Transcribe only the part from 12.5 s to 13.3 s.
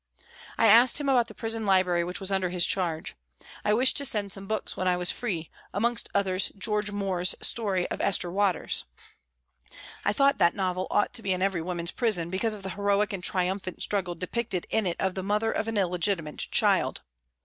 of the heroic and